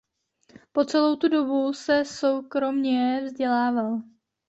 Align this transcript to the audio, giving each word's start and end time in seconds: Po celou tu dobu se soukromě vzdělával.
Po 0.71 0.85
celou 0.85 1.15
tu 1.15 1.29
dobu 1.29 1.73
se 1.73 2.05
soukromě 2.05 3.21
vzdělával. 3.25 4.01